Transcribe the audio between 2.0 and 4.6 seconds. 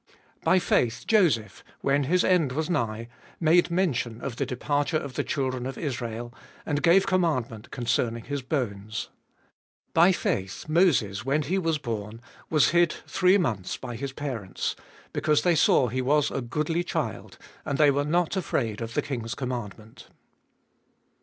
his end was nigh, made mention of the